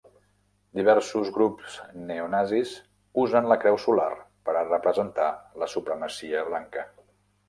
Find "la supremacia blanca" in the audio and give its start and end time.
5.65-6.87